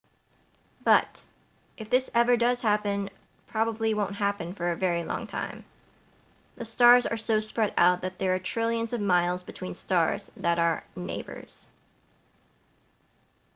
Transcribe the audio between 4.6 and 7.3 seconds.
a very long time the stars are